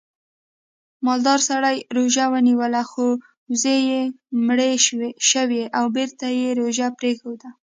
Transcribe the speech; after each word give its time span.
مالدار 1.05 1.39
سړي 1.49 1.77
روژه 1.97 2.25
ونیوله 2.33 2.81
خو 2.91 3.07
وزې 3.49 3.75
یې 3.89 4.01
مړې 4.47 4.71
شوې 5.31 5.63
او 5.77 5.85
بېرته 5.95 6.25
یې 6.39 6.49
روژه 6.59 6.87
پرېښوده 6.99 7.49